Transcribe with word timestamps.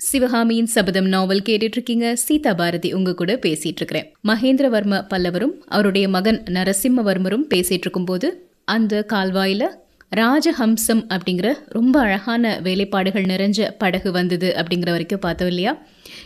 சிவகாமியின் 0.00 0.66
சபதம் 0.66 1.08
நாவல் 1.08 1.42
கேட்டுட்டு 1.42 1.76
இருக்கீங்க 1.76 2.16
சீதா 2.16 2.54
பாரதி 2.54 2.92
உங்க 2.92 3.14
கூட 3.14 3.34
பேசிட்டு 3.34 3.80
இருக்கிறேன் 3.80 4.12
மகேந்திரவர்ம 4.28 5.00
பல்லவரும் 5.08 5.54
அவருடைய 5.66 6.08
மகன் 6.08 6.42
நரசிம்மவர்மரும் 6.46 7.44
பேசிட்டு 7.54 7.84
இருக்கும்போது 7.86 8.28
அந்த 8.64 9.06
கால்வாயில 9.08 9.66
ராஜஹம்சம் 10.12 11.02
அப்படிங்கிற 11.08 11.48
ரொம்ப 11.68 12.00
அழகான 12.00 12.60
வேலைப்பாடுகள் 12.62 13.24
நிறைஞ்ச 13.24 13.70
படகு 13.78 14.12
வந்தது 14.12 14.54
அப்படிங்கிற 14.56 14.90
வரைக்கும் 14.90 15.18
பார்த்தோம் 15.18 15.48
இல்லையா? 15.48 15.72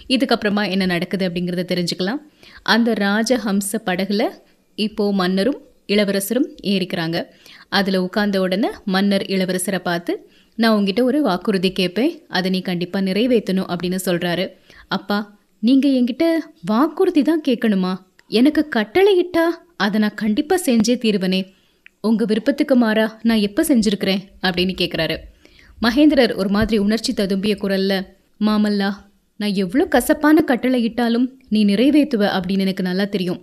இதுக்கப்புறமா 0.08 0.70
என்ன 0.70 0.86
நடக்குது 0.86 1.28
அப்படிங்கிறத 1.28 1.64
தெரிஞ்சுக்கலாம். 1.72 2.20
அந்த 2.62 2.92
ராஜஹம்ச 2.92 3.80
படகுல 3.86 4.22
இப்போ 4.78 5.12
மன்னரும் 5.12 5.60
இளவரசரும் 5.86 6.48
ஏறிக்கிறாங்க. 6.62 7.16
அதில் 7.68 7.96
உட்கார்ந்த 7.96 8.40
உடனே 8.40 8.70
மன்னர் 8.84 9.22
இளவரசரை 9.22 9.78
பார்த்து 9.78 10.12
நான் 10.58 10.74
உங்ககிட்ட 10.76 11.02
ஒரு 11.04 11.18
வாக்குறுதி 11.22 11.70
கேட்பேன் 11.72 12.12
அதை 12.28 12.48
நீ 12.50 12.60
கண்டிப்பாக 12.60 13.06
நிறைவேற்றணும் 13.08 13.68
அப்படின்னு 13.72 13.98
சொல்கிறாரு 14.06 14.44
அப்பா 14.96 15.18
நீங்கள் 15.62 15.96
என்கிட்ட 15.98 16.24
வாக்குறுதி 16.70 17.22
தான் 17.22 17.44
கேட்கணுமா? 17.48 17.92
எனக்கு 18.38 18.62
கட்டளையிட்டா 18.76 19.44
அதை 19.84 19.96
நான் 20.00 20.20
கண்டிப்பாக 20.22 20.64
செஞ்சே 20.66 20.94
தீர்வனே. 21.04 21.40
உங்கள் 22.00 22.28
விருப்பத்துக்கு 22.30 22.74
மாறா 22.76 23.06
நான் 23.22 23.44
எப்போ 23.48 23.62
செஞ்சுருக்கிறேன்? 23.68 24.22
அப்படின்னு 24.46 24.74
கேட்குறாரு 24.80 25.16
மகேந்திரர் 25.82 26.34
ஒரு 26.34 26.48
மாதிரி 26.48 26.76
உணர்ச்சி 26.78 27.12
ததும்பிய 27.12 27.54
குரல்ல 27.62 27.94
மாமல்லா 28.40 28.90
நான் 29.40 29.54
எவ்வளோ 29.54 29.84
கசப்பான 29.94 30.40
கட்டளை 30.50 30.80
இட்டாலும் 30.82 31.26
நீ 31.48 31.60
நிறைவேற்றுவ 31.64 32.22
அப்படின்னு 32.36 32.64
எனக்கு 32.66 32.82
நல்லா 32.82 33.04
தெரியும். 33.04 33.40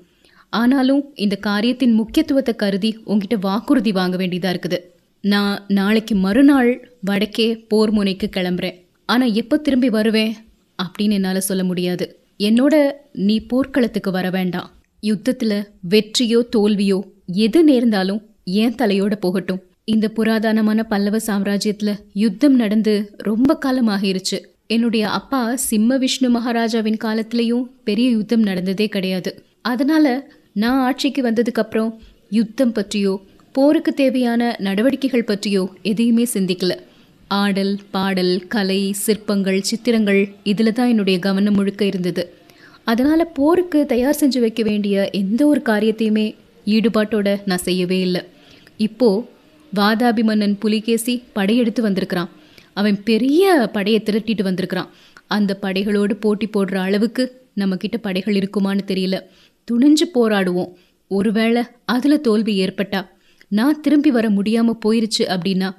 ஆனாலும் 0.53 1.01
இந்த 1.15 1.35
காரியத்தின் 1.47 1.93
முக்கியத்துவத்தை 1.93 2.55
கருதி 2.55 2.91
உங்ககிட்ட 3.05 3.37
வாக்குறுதி 3.47 3.91
வாங்க 3.91 4.17
வேண்டியதாக 4.17 4.53
இருக்குது. 4.55 4.79
நான் 5.23 5.65
நாளைக்கு 5.67 6.15
மறுநாள் 6.15 6.89
வடக்கே 7.01 7.65
போர் 7.67 7.91
முனைக்கு 7.91 8.29
கிளம்புறேன். 8.35 8.77
ஆனால் 9.05 9.33
எப்போ 9.33 9.57
திரும்பி 9.57 9.89
வருவேன்? 9.89 10.35
அப்படின்னு 10.79 11.11
என்னால் 11.11 11.39
சொல்ல 11.39 11.63
முடியாது. 11.63 12.05
என்னோட 12.39 12.91
நீ 13.13 13.39
போர்க்களத்துக்கு 13.39 14.11
வர 14.11 14.29
வேண்டாம். 14.29 14.71
யுத்தத்தில் 14.99 15.67
வெற்றியோ 15.89 16.41
தோல்வியோ 16.55 16.99
எது 17.25 17.63
நேர்ந்தாலும் 17.63 18.21
ஏன் 18.45 18.75
தலையோட 18.75 19.15
போகட்டும். 19.15 19.63
இந்த 19.83 20.11
புராதனமான 20.15 20.83
பல்லவ 20.83 21.17
சாம்ராஜ்யத்தில் 21.27 21.99
யுத்தம் 22.13 22.55
நடந்து 22.55 23.11
ரொம்ப 23.17 23.57
காலம் 23.57 23.87
ஆகிருச்சு 23.87 24.39
என்னுடைய 24.67 25.09
அப்பா 25.09 25.55
சிம்ம 25.55 25.97
விஷ்ணு 25.97 26.29
மகாராஜாவின் 26.29 27.01
காலத்திலையும் 27.03 27.65
பெரிய 27.83 28.09
யுத்தம் 28.09 28.41
நடந்ததே 28.41 28.87
கிடையாது. 28.87 29.43
அதனால 29.61 30.31
நான் 30.53 30.79
ஆட்சிக்கு 30.79 31.21
வந்ததுக்கப்புறம் 31.29 31.95
யுத்தம் 32.29 32.71
பற்றியோ 32.71 33.13
போருக்கு 33.59 33.93
தேவையான 33.93 34.55
நடவடிக்கைகள் 34.59 35.23
பற்றியோ 35.23 35.69
எதையுமே 35.81 36.27
சிந்திக்கல. 36.33 36.77
ஆடல் 37.27 37.79
பாடல் 37.91 38.47
கலை 38.47 38.91
சிற்பங்கள் 38.91 39.61
சித்திரங்கள் 39.61 40.29
இதில் 40.43 40.73
தான் 40.73 40.87
என்னுடைய 40.87 41.19
கவனம் 41.19 41.53
முழுக்க 41.53 41.85
இருந்தது. 41.85 42.33
அதனால் 42.83 43.31
போருக்கு 43.31 43.85
தயார் 43.85 44.17
செஞ்சு 44.19 44.39
வைக்க 44.39 44.63
வேண்டிய 44.63 45.09
எந்த 45.11 45.45
ஒரு 45.45 45.61
காரியத்தையுமே 45.65 46.35
ஈடுபாட்டோட 46.65 47.39
நான் 47.45 47.57
செய்யவே 47.57 47.99
இல்லை. 47.99 48.21
இப்போது 48.77 49.25
வாதாபி 49.75 50.23
மன்னன் 50.23 50.57
புலிகேசி 50.57 51.23
படையெடுத்து 51.33 51.81
வந்திருக்கிறான். 51.81 52.29
அவன் 52.73 53.03
பெரிய 53.03 53.69
படையை 53.73 54.01
திரட்டிட்டு 54.05 54.41
வந்திருக்கிறான். 54.41 54.89
அந்த 55.27 55.57
படைகளோடு 55.61 56.13
போட்டி 56.13 56.47
போடுற 56.47 56.75
அளவுக்கு 56.75 57.41
நம்மக்கிட்ட 57.57 57.97
படைகள் 58.01 58.35
இருக்குமான்னு 58.35 58.81
தெரியல. 58.87 59.19
துணிஞ்சு 59.71 60.07
போராடுவோம். 60.13 60.73
ஒருவேளை 61.07 61.63
அதில் 61.85 62.21
தோல்வி 62.21 62.55
ஏற்பட்டால் 62.55 63.17
நான் 63.57 63.81
திரும்பி 63.81 64.11
வர 64.17 64.29
முடியாமல் 64.29 64.81
போயிருச்சு 64.85 65.23
அப்படின்னா 65.35 65.69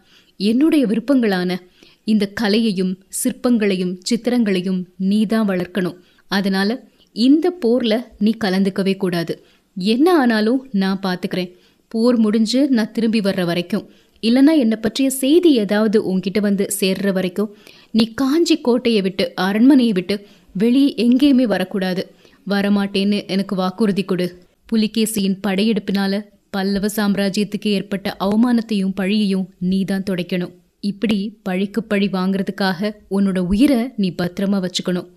என்னுடைய 0.40 0.84
விருப்பங்களான 0.86 1.56
இந்த 2.04 2.24
கலையையும் 2.40 2.92
சிற்பங்களையும் 3.20 3.94
சித்திரங்களையும் 4.08 4.80
நீ 5.10 5.18
தான் 5.32 5.48
வளர்க்கணும். 5.48 5.98
அதனால் 6.30 6.74
இந்த 7.16 7.46
போரில் 7.62 8.06
நீ 8.24 8.30
கலந்துக்கவே 8.44 8.94
கூடாது. 8.96 9.34
என்ன 9.76 10.06
ஆனாலும் 10.20 10.60
நான் 10.82 11.02
பார்த்துக்கிறேன் 11.02 11.50
போர் 11.88 12.16
முடிஞ்சு 12.16 12.60
நான் 12.76 12.92
திரும்பி 12.92 13.20
வர்ற 13.20 13.44
வரைக்கும். 13.44 13.84
இல்லைன்னா 14.22 14.52
என்னை 14.62 14.76
பற்றிய 14.80 15.10
செய்தி 15.10 15.50
ஏதாவது 15.54 15.98
உன்கிட்ட 16.10 16.38
வந்து 16.40 16.64
சேர்ற 16.80 17.12
வரைக்கும் 17.12 17.52
நீ 17.90 18.04
காஞ்சி 18.20 18.56
கோட்டையை 18.56 19.02
விட்டு 19.02 19.24
அரண்மனையை 19.46 19.92
விட்டு 19.92 20.16
வெளியே 20.54 20.90
எங்கேயுமே 21.06 21.46
வரக்கூடாது. 21.54 22.02
வரமாட்டேன்னு 22.48 23.18
எனக்கு 23.26 23.54
வாக்குறுதி 23.54 24.04
கொடு. 24.04 24.26
புலிகேசியின் 24.72 25.40
படையெடுப்பினால 25.46 26.22
பல்லவ 26.52 26.86
சாம்ராஜ்யத்துக்கு 26.96 27.68
ஏற்பட்ட 27.78 28.16
அவமானத்தையும் 28.26 28.96
பழியையும் 29.00 29.46
நீ 29.70 29.78
தான் 29.84 30.06
துடைக்கணும். 30.08 30.54
இப்படி 30.90 31.18
பழிக்கு 31.46 31.80
பழி 31.82 32.06
வாங்குறதுக்காக 32.16 32.90
உன்னோட 33.16 33.38
உயிரை 33.52 33.80
நீ 34.02 34.08
பத்திரமா 34.20 34.58
வச்சுக்கணும். 34.64 35.08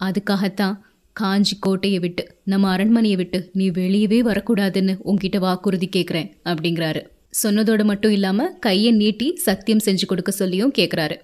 அதுக்காகத்தான் 0.00 0.76
காஞ்சி 1.16 1.54
கோட்டையை 1.60 1.98
விட்டு 1.98 2.24
நம்ம 2.44 2.68
அரண்மனையை 2.74 3.16
விட்டு 3.20 3.38
நீ 3.58 3.66
வெளியவே 3.78 4.18
வரக்கூடாதுன்னு 4.28 4.94
உங்ககிட்ட 5.08 5.38
வாக்குறுதி 5.38 5.88
கேட்குறேன் 5.96 6.28
அப்படிங்கிறாரு. 6.50 7.00
சொன்னதோடு 7.42 7.84
மட்டும் 7.84 8.14
இல்லாமல் 8.18 8.52
கையை 8.66 8.92
நீட்டி 8.92 9.26
சத்தியம் 9.46 9.82
செஞ்சு 9.86 10.06
கொடுக்க 10.06 10.30
சொல்லியும் 10.32 10.76
கேட்குறாரு 10.78 11.16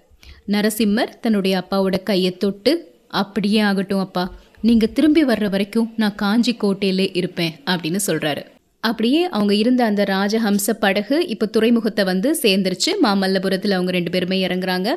நரசிம்மர் 0.53 1.13
தன்னுடைய 1.19 1.53
அப்பாவோட 1.61 1.95
கையை 2.03 2.31
தொட்டு 2.37 2.73
அப்படியே 3.21 3.61
ஆகட்டும் 3.61 4.03
அப்பா 4.05 4.25
நீங்கள் 4.61 4.93
திரும்பி 4.93 5.23
வர்ற 5.23 5.47
வரைக்கும் 5.49 5.89
நான் 5.95 6.19
காஞ்சி 6.23 6.53
கோட்டையிலே 6.63 7.07
இருப்பேன் 7.13 7.55
அப்படின்னு 7.71 8.01
சொல்கிறாரு 8.07 8.43
அப்படியே 8.89 9.21
அவங்க 9.37 9.53
இருந்த 9.61 9.81
அந்த 9.89 10.01
ராஜஹம்ச 10.13 10.73
படகு 10.83 11.17
இப்போ 11.33 11.45
துறைமுகத்தை 11.55 12.03
வந்து 12.09 12.29
சேர்ந்துருச்சு. 12.43 12.91
மாமல்லபுரத்தில் 13.05 13.75
அவங்க 13.77 13.91
ரெண்டு 13.97 14.11
பேருமே 14.15 14.37
இறங்குறாங்க. 14.47 14.89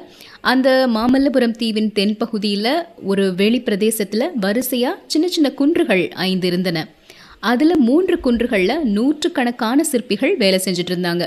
அந்த 0.52 0.68
மாமல்லபுரம் 0.96 1.56
தீவின் 1.62 1.90
தென்பகுதியில் 1.98 2.72
ஒரு 3.10 3.26
வெளி 3.40 3.60
பிரதேசத்தில் 3.68 4.26
வரிசையாக 4.44 5.00
சின்ன 5.14 5.28
சின்ன 5.36 5.50
குன்றுகள் 5.60 6.04
ஐந்து 6.30 6.48
இருந்தன 6.52 6.86
அதில் 7.50 7.76
மூன்று 7.88 8.14
குன்றுகளில் 8.24 8.84
நூற்றுக்கணக்கான 8.96 9.84
சிற்பிகள் 9.92 10.34
வேலை 10.36 10.60
செஞ்சுட்டு 10.64 10.92
இருந்தாங்க. 10.94 11.24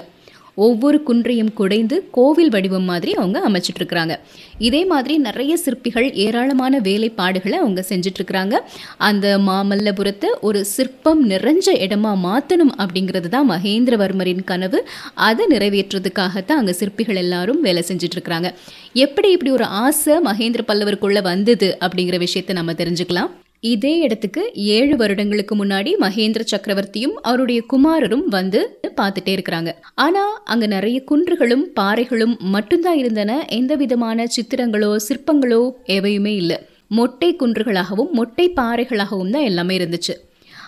ஒவ்வொரு 0.55 1.03
குன்றையும் 1.03 1.53
குடைந்து 1.53 2.07
கோவில் 2.11 2.49
வடிவம் 2.49 2.83
மாதிரி 2.83 3.13
அவங்க 3.13 3.41
அமைச்சிட்டுருக்குறாங்க 3.49 4.19
இதே 4.57 4.85
மாதிரி 4.85 5.17
நிறைய 5.17 5.57
சிற்பிகள் 5.57 6.13
ஏராளமான 6.13 6.79
வேலைப்பாடுகளை 6.79 7.49
அவங்க 7.49 7.85
செஞ்சிட்ருக்கிறாங்க. 7.89 8.53
அந்த 8.97 9.37
மாமல்லபுரத்தை 9.37 10.25
ஒரு 10.41 10.65
சிற்பம் 10.65 11.29
நிறைஞ்ச 11.29 11.67
இடமா 11.67 12.13
மாற்றணும் 12.27 12.73
அப்படிங்கிறது 12.77 13.27
தான் 13.27 13.49
மகேந்திரவர்மரின் 13.49 14.43
கனவு. 14.43 14.87
அதை 15.13 15.45
நிறைவேற்றுறதுக்காகத்தான் 15.49 16.61
அங்கே 16.61 16.71
சிற்பிகள் 16.71 17.15
எல்லாரும் 17.15 17.61
வேலை 17.61 17.83
செஞ்சுட்டு 17.87 18.53
எப்படி 18.93 19.31
இப்படி 19.31 19.51
ஒரு 19.51 19.63
ஆசை 19.63 20.17
மகேந்திர 20.17 20.59
பல்லவருக்குள்ளே 20.67 21.21
வந்தது 21.21 21.77
அப்படிங்கிற 21.79 22.17
விஷயத்தை 22.17 22.55
நம்ம 22.55 22.71
தெரிஞ்சுக்கலாம். 22.71 23.29
இதே 23.63 23.97
இடத்துக்கு 23.97 24.51
ஏழு 24.53 24.95
வருடங்களுக்கு 24.95 25.55
முன்னாடி 25.55 25.91
மகேந்திர 25.99 26.41
சக்கரவர்த்தியும் 26.51 27.13
அவருடைய 27.21 27.63
குமாரரும் 27.73 28.23
வந்து 28.27 28.79
பார்த்துட்டே 29.01 29.33
இருக்கிறாங்க. 29.33 29.71
ஆனா 29.95 30.23
அங்க 30.43 30.65
நிறைய 30.65 31.03
குன்றுகளும் 31.11 31.65
பாறைகளும் 31.79 32.33
மட்டும்தான் 32.39 32.97
இருந்தன. 32.97 33.45
எந்த 33.47 33.75
விதமான 33.75 34.25
சித்திரங்களோ 34.25 34.95
சிற்பங்களோ 35.07 35.61
எவையுமே 35.87 36.33
இல்லை. 36.35 36.57
மொட்டை 36.87 37.35
குன்றுகளாகவும் 37.35 38.11
மொட்டை 38.11 38.51
பாறைகளாகவும் 38.55 39.29
தான் 39.29 39.43
எல்லாமே 39.43 39.77
இருந்துச்சு. 39.77 40.15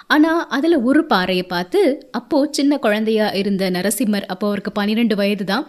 ஆனா 0.07 0.47
அதுல 0.47 0.79
ஒரு 0.79 1.05
பாறையை 1.05 1.43
பார்த்து 1.43 2.07
அப்போ 2.11 2.47
சின்ன 2.51 2.77
குழந்தையா 2.77 3.31
இருந்த 3.31 3.71
நரசிம்மர் 3.71 4.25
அப்போ 4.25 4.47
அவருக்கு 4.47 4.71
பன்னிரெண்டு 4.71 5.15
வயது 5.15 5.45
தான். 5.45 5.67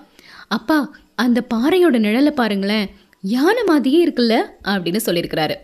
அப்பா 0.49 0.95
அந்த 1.15 1.41
பாறையோட 1.55 1.99
நிழலை 2.07 2.31
பாருங்களேன். 2.31 2.89
யானை 3.21 3.63
மாதிரியே 3.65 4.07
இருக்குல்ல? 4.07 4.37
அப்படின்னு 4.65 5.01
சொல்லியிருக்கிறாரு. 5.07 5.55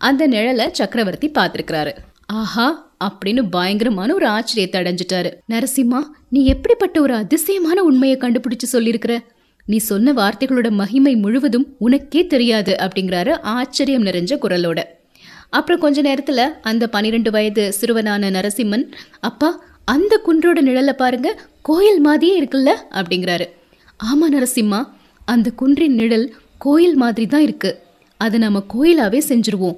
அந்த 0.00 0.28
நிழலை 0.28 0.66
சக்கரவர்த்தி 0.70 1.28
பார்த்துருக்கிறாரு. 1.30 1.92
ஆஹா 2.26 2.66
அப்படின்னு 3.04 3.42
பயங்கரமான 3.50 4.14
ஒரு 4.14 4.26
ஆச்சரியத்தை 4.26 4.78
அடைஞ்சிட்டாரு. 4.80 5.30
நரசிம்மா 5.48 6.00
நீ 6.28 6.40
எப்படிப்பட்ட 6.44 6.96
ஒரு 7.00 7.14
அதிசயமான 7.14 7.82
உண்மையை 7.82 8.16
கண்டுபிடிச்சு 8.20 8.66
சொல்லியிருக்கிற? 8.72 9.14
நீ 9.66 9.76
சொன்ன 9.76 10.12
வார்த்தைகளோட 10.12 10.68
மகிமை 10.70 11.16
முழுவதும் 11.16 11.66
உனக்கே 11.78 12.26
தெரியாது 12.26 12.72
அப்படிங்கிறாரு 12.80 13.34
ஆச்சரியம் 13.40 14.06
நிறைஞ்ச 14.06 14.32
குரலோட. 14.44 14.80
அப்புறம் 15.50 15.80
கொஞ்ச 15.80 16.00
நேரத்தில் 16.00 16.44
அந்த 16.62 16.84
பனிரெண்டு 16.88 17.30
வயது 17.30 17.72
சிறுவனான 17.72 18.30
நரசிம்மன் 18.30 18.86
அப்பா 19.20 19.50
அந்த 19.84 20.14
குன்றோட 20.26 20.58
நிழலை 20.68 20.92
பாருங்க 20.92 21.28
கோயில் 21.62 22.00
மாதிரியே 22.00 22.34
இருக்குல்ல? 22.42 22.72
அப்படிங்கிறாரு. 22.90 23.46
ஆமாம் 23.96 24.34
நரசிம்மா 24.34 24.80
அந்த 25.24 25.48
குன்றின் 25.56 25.96
நிழல் 26.00 26.26
கோயில் 26.58 26.96
மாதிரி 26.96 27.26
தான் 27.26 27.46
இருக்கு. 27.48 27.72
அதை 28.20 28.38
நம்ம 28.38 28.60
கோயிலாகவே 28.74 29.20
செஞ்சிருவோம். 29.28 29.76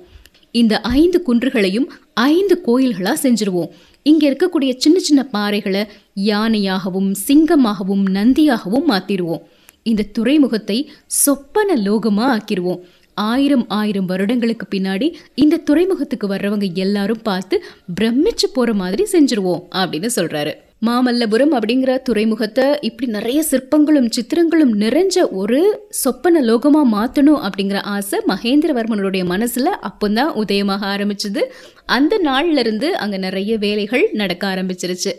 இந்த 0.54 0.80
ஐந்து 0.80 1.18
குன்றுகளையும் 1.26 1.88
ஐந்து 2.14 2.54
கோயில்களாக 2.66 3.16
செஞ்சிருவோம். 3.22 3.70
இங்கே 4.02 4.30
இருக்கக்கூடிய 4.30 4.76
சின்ன 4.76 4.98
சின்ன 4.98 5.28
பாறைகளை 5.32 5.82
யானையாகவும் 6.24 7.10
சிங்கமாகவும் 7.26 8.04
நந்தியாகவும் 8.08 8.88
மாற்றிடுவோம் 8.88 9.42
இந்த 9.82 10.02
துறைமுகத்தை 10.12 10.90
சொப்பன 11.06 11.76
லோகமாக 11.76 12.32
ஆக்கிடுவோம் 12.36 12.82
ஆயிரம் 13.14 13.64
ஆயிரம் 13.68 14.06
வருடங்களுக்கு 14.06 14.66
பின்னாடி 14.70 15.14
இந்த 15.34 15.56
துறைமுகத்துக்கு 15.56 16.26
வர்றவங்க 16.26 16.72
எல்லாரும் 16.74 17.22
பார்த்து 17.22 17.62
பிரமிச்சு 18.00 18.46
போகிற 18.52 18.74
மாதிரி 18.74 19.06
செஞ்சிருவோம் 19.12 19.64
அப்படின்னு 19.72 20.10
சொல்கிறாரு 20.16 20.52
மாமல்லபுரம் 20.86 21.52
அப்படிங்கிற 21.56 22.02
துறைமுகத்தை 22.02 22.78
இப்படி 22.80 23.10
நிறைய 23.10 23.44
சிற்பங்களும் 23.50 24.08
சித்திரங்களும் 24.16 24.72
நிறைஞ்ச 24.80 25.30
ஒரு 25.30 25.88
சொப்பன 25.88 26.40
லோகமாக 26.40 26.88
மாற்றணும் 26.92 27.42
அப்படிங்கிற 27.46 27.80
ஆசை 27.80 28.20
மகேந்திரவர்மனுடைய 28.28 29.24
மனசில் 29.24 29.78
அப்போந்தான் 29.82 30.32
உதயமாக 30.44 30.86
ஆரம்பிச்சது. 30.94 31.42
அந்த 31.84 32.20
நாள்லேருந்து 32.24 32.60
இருந்து 32.60 33.18
நிறைய 33.18 33.58
வேலைகள் 33.58 34.08
நடக்க 34.12 34.54
ஆரம்பிச்சிருச்சு. 34.54 35.12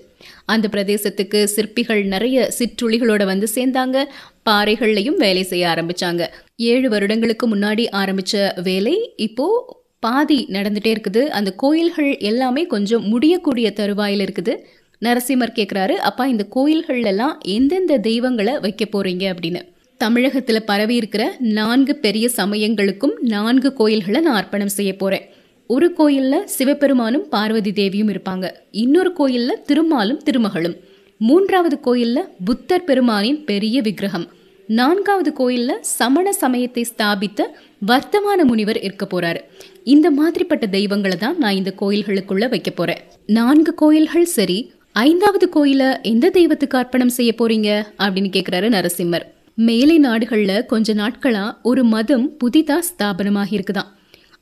அந்த 0.46 0.70
பிரதேசத்துக்கு 0.72 1.44
சிற்பிகள் 1.44 2.04
நிறைய 2.04 2.50
சிற்றுளிகளோட 2.60 3.26
வந்து 3.26 3.48
சேர்ந்தாங்க. 3.56 4.06
பாறைகள்லையும் 4.50 5.16
வேலை 5.16 5.44
செய்ய 5.44 5.76
ஆரம்பிச்சாங்க. 5.76 6.28
ஏழு 6.56 6.90
வருடங்களுக்கு 6.90 7.56
முன்னாடி 7.56 7.90
ஆரம்பித்த 7.90 8.54
வேலை 8.64 9.14
இப்போ 9.16 9.80
பாதி 10.00 10.48
நடந்துட்டே 10.52 10.96
இருக்குது. 10.96 11.28
அந்த 11.28 11.52
கோயில்கள் 11.52 12.18
எல்லாமே 12.18 12.66
கொஞ்சம் 12.68 13.04
முடியக்கூடிய 13.04 13.72
தருவாயில் 13.72 14.20
இருக்குது. 14.20 14.66
நரசிம்மர் 15.06 15.56
கேட்குறாரு 15.56 15.92
அப்பா 15.92 16.26
இந்த 16.26 16.46
கோயில்கள்லாம் 16.56 17.38
எந்தெந்த 17.46 17.98
தெய்வங்களை 17.98 18.60
வைக்க 18.60 18.86
போறீங்க? 18.86 19.34
அப்படின்னு. 19.34 19.62
தமிழகத்தில் 19.98 20.66
பரவி 20.66 20.96
இருக்கிற 20.96 21.36
நான்கு 21.40 21.96
பெரிய 21.96 22.30
சமயங்களுக்கும் 22.38 23.20
நான்கு 23.20 23.74
கோயில்களை 23.74 24.22
நான் 24.22 24.36
அர்ப்பணம் 24.36 24.68
செய்ய 24.68 24.96
போறேன். 24.96 25.30
ஒரு 25.68 25.94
கோயிலில் 25.94 26.48
சிவபெருமானும் 26.48 27.30
பார்வதி 27.30 27.72
தேவியும் 27.72 28.10
இருப்பாங்க. 28.10 28.52
இன்னொரு 28.72 29.14
கோயிலில் 29.14 29.62
திருமாலும் 29.66 30.22
திருமகளும். 30.24 30.76
மூன்றாவது 31.18 31.80
கோயிலில் 31.80 32.28
புத்தர் 32.46 32.84
பெருமானின் 32.84 33.44
பெரிய 33.44 33.82
விக்கிரகம். 33.82 34.28
நான்காவது 34.68 35.34
கோயிலில் 35.34 35.78
சமண 35.82 36.34
சமயத்தை 36.34 36.84
ஸ்தாபித்த 36.84 37.56
வர்த்தமான 37.88 38.44
முனிவர் 38.44 38.82
இருக்க 38.82 39.08
போறாரு. 39.12 39.40
இந்த 39.84 40.12
மாதிரிப்பட்ட 40.12 40.70
தெய்வங்களை 40.70 41.18
தான் 41.18 41.38
நான் 41.38 41.56
இந்த 41.56 41.74
கோயில்களுக்குள்ள 41.82 42.50
வைக்க 42.50 42.72
போறேன். 42.72 42.98
நான்கு 43.26 43.74
கோயில்கள் 43.74 44.26
சரி 44.26 44.72
ஐந்தாவது 44.94 45.50
கோயில 45.56 46.02
எந்த 46.02 46.30
தெய்வத்துக்கு 46.30 46.78
அர்ப்பணம் 46.78 47.10
செய்ய 47.10 47.36
போறீங்க? 47.38 47.70
அப்படின்னு 48.00 48.30
கேக்குறாரு 48.36 48.68
நரசிம்மர். 48.76 49.24
மேலை 49.56 50.00
நாடுகள்ல 50.00 50.66
கொஞ்ச 50.66 50.94
நாட்களா 50.94 51.56
ஒரு 51.64 51.84
மதம் 51.84 52.38
புதிதா 52.44 52.76
ஸ்தாபனமாகி 52.90 53.52
இருக்குதான் 53.52 53.90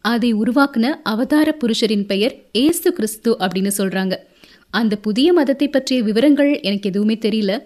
அதை 0.02 0.34
உருவாக்குன 0.34 0.90
அவதார 1.04 1.58
புருஷரின் 1.60 2.06
பெயர் 2.06 2.36
ஏசு 2.52 2.94
கிறிஸ்து 2.94 3.36
அப்படின்னு 3.40 3.72
சொல்றாங்க. 3.78 4.16
அந்த 4.70 4.96
புதிய 4.96 5.34
மதத்தை 5.34 5.68
பற்றிய 5.68 6.04
விவரங்கள் 6.04 6.60
எனக்கு 6.60 6.90
எதுவுமே 6.90 7.18
தெரியல. 7.22 7.60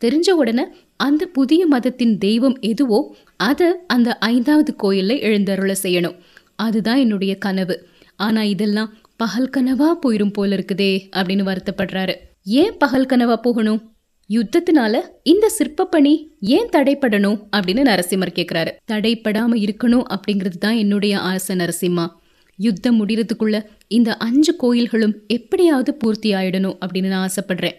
தெரிஞ்ச 0.00 0.30
உடனே 0.30 0.64
அந்த 0.96 1.26
புதிய 1.26 1.66
மதத்தின் 1.66 2.18
தெய்வம் 2.18 2.58
எதுவோ 2.60 3.16
அதை 3.36 3.66
அந்த 3.86 4.18
ஐந்தாவது 4.18 4.76
கோயிலில் 4.76 5.22
எழுந்தருள 5.22 5.74
செய்யணும். 5.82 6.18
அதுதான் 6.56 6.96
என்னுடைய 6.96 7.36
கனவு. 7.36 7.86
ஆனால் 8.16 8.46
இதெல்லாம் 8.46 8.92
பகல் 9.16 9.50
கனவாக 9.56 9.94
போயிரும் 10.02 10.32
போல 10.32 10.56
இருக்குதே 10.56 10.92
அப்படின்னு 11.16 11.48
வருத்தப்படுறாரு. 11.50 12.14
ஏன் 12.44 12.76
பகல் 12.76 13.06
கனவா 13.06 13.36
போகணும்? 13.36 13.92
யுத்தத்தினால 14.30 15.00
இந்த 15.22 15.48
சிற்ப 15.48 15.86
பணி 15.86 16.30
ஏன் 16.40 16.68
தடைப்படணும்? 16.72 17.40
அப்படின்னு 17.56 17.82
நரசிம்மர் 17.82 18.34
கேக்குறாரு. 18.34 18.70
தடைப்படாம 18.92 19.54
இருக்கணும் 19.54 20.02
அப்படிங்கிறது 20.10 20.58
தான் 20.58 20.74
என்னுடைய 20.74 21.20
ஆசை 21.20 21.56
நரசிம்மா. 21.56 22.08
யுத்தம் 22.56 23.06
முடிகிறதுக்குள்ள 23.06 23.64
இந்த 23.88 24.14
அஞ்சு 24.14 24.56
கோயில்களும் 24.56 25.14
எப்படியாவது 25.26 25.94
பூர்த்தி 25.94 26.34
ஆயிடணும் 26.34 26.78
அப்படின்னு 26.86 27.06
நான் 27.06 27.28
ஆசைப்படுறேன். 27.28 27.72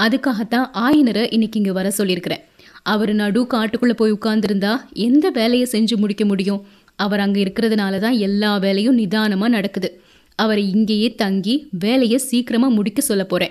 அதுக்காகத்தான் 0.00 0.66
ஆயினரை 0.74 1.32
இன்னைக்கு 1.32 1.58
இங்க 1.58 1.72
வர 1.72 1.90
சொல்லியிருக்கிறேன். 1.90 2.40
அவர் 2.82 3.12
நடு 3.12 3.42
காட்டுக்குள்ள 3.42 3.90
போய் 3.90 4.12
உட்கார்ந்துருந்தா 4.12 4.80
எந்த 4.92 5.30
வேலையை 5.30 5.68
செஞ்சு 5.72 5.96
முடிக்க 5.96 6.24
முடியும்? 6.24 6.66
அவர் 6.96 7.20
அங்க 7.20 7.40
இருக்கிறதுனால 7.40 7.98
தான் 7.98 8.12
எல்லா 8.12 8.56
வேலையும் 8.56 8.98
நிதானமா 8.98 9.48
நடக்குது. 9.48 10.00
அவரை 10.34 10.70
இங்கேயே 10.70 11.14
தங்கி 11.14 11.68
வேலையை 11.78 12.18
சீக்கிரமா 12.18 12.68
முடிக்க 12.68 13.00
சொல்ல 13.00 13.24
போறேன். 13.24 13.50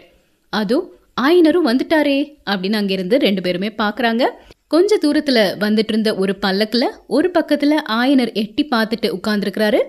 அதோ 0.50 0.94
ஆயினரும் 1.22 1.68
வந்துட்டாரே 1.68 2.36
அப்படின்னு 2.50 2.74
அங்கிருந்து 2.74 3.18
ரெண்டு 3.18 3.42
பேருமே 3.42 3.74
பாக்குறாங்க. 3.78 4.30
கொஞ்ச 4.68 4.98
தூரத்துல 4.98 5.40
வந்துட்டு 5.60 5.88
இருந்த 5.88 6.16
ஒரு 6.16 6.38
பல்லக்குல 6.42 6.86
ஒரு 7.08 7.32
பக்கத்துல 7.34 7.76
ஆயனர் 7.90 8.34
எட்டி 8.34 8.68
பார்த்துட்டு 8.72 9.18
உட்கார்ந்துருக்கிறாரு. 9.18 9.80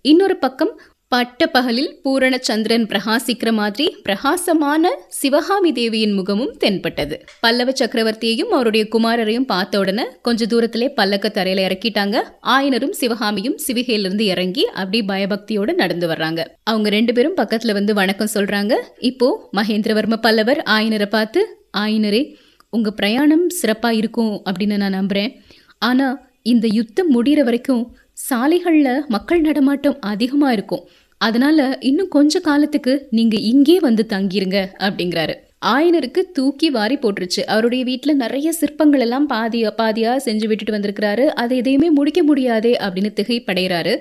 இன்னொரு 0.00 0.36
பக்கம் 0.36 0.80
பட்ட 1.16 1.46
பகலில் 1.46 1.92
பூரண 2.02 2.34
சந்திரன் 2.46 2.84
பிரகாசிக்கிற 2.84 3.50
மாதிரி 3.52 3.96
பிரகாசமான 4.02 4.90
சிவகாமி 5.08 5.72
தேவியின் 5.72 6.12
முகமும் 6.12 6.52
தென்பட்டது. 6.58 7.16
பல்லவ 7.40 7.72
சக்கரவர்த்தியையும் 7.80 8.50
அவருடைய 8.56 8.88
குமாரரையும் 8.94 9.46
பார்த்த 9.52 9.78
உடனே 9.78 10.04
கொஞ்ச 10.22 10.46
தூரத்திலே 10.46 10.88
பல்லக்க 10.98 11.30
தரையில 11.36 11.64
இறக்கிட்டாங்க. 11.68 12.16
ஆயனரும் 12.56 12.94
சிவகாமியும் 13.00 13.56
சிவிகையிலிருந்து 13.66 14.20
இறங்கி 14.20 14.64
அப்படி 14.80 15.00
பயபக்தியோட 15.12 15.74
நடந்து 15.74 16.08
வர்றாங்க. 16.08 16.42
அவங்க 16.64 16.88
ரெண்டு 16.88 17.12
பேரும் 17.12 17.36
பக்கத்துல 17.36 17.72
வந்து 17.72 17.94
வணக்கம் 17.94 18.34
சொல்றாங்க. 18.34 18.74
இப்போ 18.98 19.48
மகேந்திரவர்ம 19.56 20.16
பல்லவர் 20.16 20.62
ஆயனரை 20.76 21.06
பார்த்து 21.06 21.42
ஆயனரே 21.78 22.34
உங்க 22.70 22.90
பிரயாணம் 22.90 23.46
சிறப்பா 23.62 23.92
இருக்கும் 23.92 24.42
அப்படின்னு 24.50 24.76
நான் 24.76 24.98
நம்புறேன். 25.00 25.32
ஆனா 25.78 26.08
இந்த 26.42 26.66
யுத்தம் 26.72 27.12
முடிகிற 27.14 27.40
வரைக்கும் 27.42 27.96
சாலைகளில் 28.12 29.04
மக்கள் 29.08 29.40
நடமாட்டம் 29.40 29.96
அதிகமாக 30.00 30.52
இருக்கும். 30.52 30.88
அதனால 31.18 31.78
இன்னும் 31.80 32.08
கொஞ்ச 32.08 32.40
காலத்துக்கு 32.40 33.06
நீங்க 33.10 33.36
இங்கே 33.36 33.78
வந்து 33.78 34.06
தங்கிருங்க 34.08 34.68
அப்படிங்கிறாரு. 34.78 35.34
ஆயனருக்கு 35.66 36.22
தூக்கி 36.32 36.70
வாரி 36.70 36.96
போட்டுருச்சு. 36.96 37.40
அவருடைய 37.46 37.84
வீட்டில் 37.84 38.16
நிறைய 38.16 38.52
சிற்பங்கள் 38.52 39.00
எல்லாம் 39.00 39.26
பாதி 39.26 39.62
பாதியா 39.64 40.16
செஞ்சு 40.24 40.46
விட்டுட்டு 40.46 40.76
வந்திருக்கிறாரு. 40.76 41.26
அதை 41.26 41.56
எதையுமே 41.56 41.90
முடிக்க 41.90 42.22
முடியாதே 42.22 42.76
அப்படின்னு 42.76 43.10
திகைப்படைகிறாரு. 43.20 43.96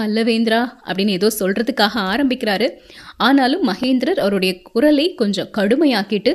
பல்லவேந்திரா 0.00 0.60
அப்படின்னு 0.86 1.08
ஏதோ 1.08 1.30
சொல்றதுக்காக 1.38 1.94
ஆரம்பிக்கிறாரு. 1.94 2.70
ஆனாலும் 3.16 3.68
மகேந்திரர் 3.68 4.20
அவருடைய 4.20 4.62
குரலை 4.62 5.14
கொஞ்சம் 5.14 5.50
கடுமையாக்கிட்டு 5.58 6.32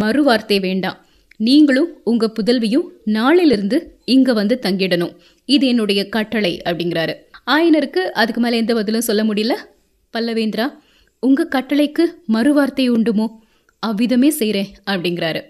மறுவார்த்தை 0.00 0.60
வேண்டாம். 0.60 1.06
நீங்களும் 1.36 2.00
உங்கள் 2.04 2.32
புதல்வியும் 2.40 2.86
நாளிலிருந்து 3.04 3.96
இங்கே 4.04 4.32
வந்து 4.32 4.58
தங்கிடணும். 4.62 5.16
இது 5.44 5.66
என்னுடைய 5.66 6.08
கட்டளை 6.08 6.62
அப்படிங்கிறாரு. 6.64 7.14
ஆயனருக்கு 7.54 8.02
அதுக்கு 8.20 8.40
மேலே 8.40 8.56
எந்த 8.56 8.74
பதிலும் 8.74 9.06
சொல்ல 9.08 9.22
முடியல. 9.24 9.54
பல்லவேந்திரா 10.14 10.66
உங்கள் 11.22 11.52
கட்டளைக்கு 11.54 12.04
மறுவார்த்தை 12.32 12.86
உண்டுமோ? 12.90 13.26
அவ்விதமே 13.82 14.30
செய்கிறேன் 14.30 14.70
அப்படிங்கிறாரு. 14.86 15.40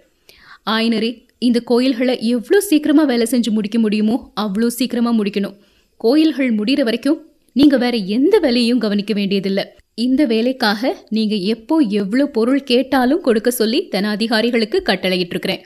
ஆயனரே 0.66 1.10
இந்த 1.38 1.58
கோயில்களை 1.60 2.14
எவ்வளோ 2.26 2.60
சீக்கிரமாக 2.60 3.06
வேலை 3.06 3.26
செஞ்சு 3.30 3.50
முடிக்க 3.50 3.78
முடியுமோ 3.78 4.16
அவ்வளோ 4.40 4.66
சீக்கிரமாக 4.66 5.16
முடிக்கணும். 5.18 5.56
கோயில்கள் 5.96 6.52
முடிகிற 6.52 6.82
வரைக்கும் 6.82 7.18
நீங்கள் 7.52 7.78
வேற 7.78 7.96
எந்த 8.16 8.38
வேலையும் 8.38 8.78
கவனிக்க 8.78 9.12
வேண்டியதில்லை. 9.14 9.64
இந்த 9.94 10.22
வேலைக்காக 10.26 10.90
நீங்கள் 11.08 11.44
எப்போ 11.54 11.76
எவ்வளோ 12.00 12.26
பொருள் 12.26 12.62
கேட்டாலும் 12.62 13.20
கொடுக்க 13.20 13.50
சொல்லி 13.50 13.80
தன 13.88 14.10
அதிகாரிகளுக்கு 14.10 14.80
கட்டளையிட்டிருக்கிறேன். 14.86 15.62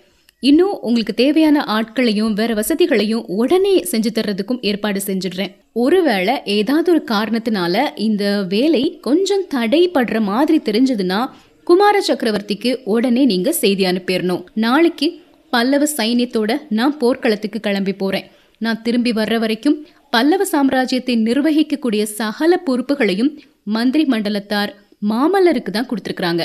இன்னும் 0.48 0.78
உங்களுக்கு 0.80 1.14
தேவையான 1.14 1.58
ஆட்களையும் 1.74 2.32
வேற 2.32 2.52
வசதிகளையும் 2.54 3.26
உடனே 3.40 3.74
செஞ்சு 3.90 4.10
தர்றதுக்கும் 4.14 4.58
ஏற்பாடு 4.60 5.00
செஞ்சிடுறேன். 5.06 5.52
ஒருவேளை 5.72 6.34
ஏதாவது 6.56 6.88
ஒரு 6.92 7.02
காரணத்தினால 7.10 7.84
இந்த 8.06 8.24
வேலை 8.54 8.82
கொஞ்சம் 9.00 9.44
தடைப்படுற 9.54 10.20
மாதிரி 10.20 10.58
தெரிஞ்சதுன்னா 10.68 11.20
குமார 11.64 11.96
சக்கரவர்த்திக்கு 12.08 12.70
உடனே 12.94 13.24
நீங்க 13.24 13.52
செய்தி 13.52 13.84
அனுப்பிடணும். 13.84 14.42
நாளைக்கு 14.64 15.08
பல்லவ 15.50 15.86
சைன்யத்தோட 15.96 16.50
நான் 16.78 16.98
போர்க்களத்துக்கு 16.98 17.60
கிளம்பி 17.60 17.92
போறேன். 17.92 18.26
நான் 18.58 18.82
திரும்பி 18.82 19.12
வர்ற 19.12 19.38
வரைக்கும் 19.38 19.78
பல்லவ 20.10 20.42
சாம்ராஜ்யத்தை 20.52 21.16
நிர்வகிக்கக்கூடிய 21.28 22.02
சகல 22.02 22.60
பொறுப்புகளையும் 22.66 23.32
மந்திரி 23.76 24.04
மண்டலத்தார் 24.04 24.72
மாமல்லருக்கு 25.10 25.72
தான் 25.76 25.88
கொடுத்துருக்குறாங்க. 25.88 26.42